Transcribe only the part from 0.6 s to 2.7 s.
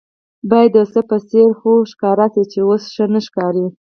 د یوڅه په څېر خو ښکاره شي چې